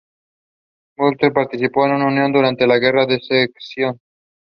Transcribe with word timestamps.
Butler 0.97 1.31
participó 1.31 1.81
con 1.81 1.99
la 1.99 2.03
Unión 2.07 2.31
durante 2.33 2.65
la 2.65 2.79
Guerra 2.79 3.05
de 3.05 3.19
Secesión. 3.19 3.99